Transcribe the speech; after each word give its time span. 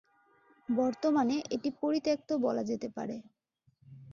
বর্তমানে, 0.69 1.35
এটা 1.49 1.69
পরিত্যক্ত 1.81 2.29
বলা 2.41 2.63
যেতে 2.63 2.87
পারে। 2.89 3.15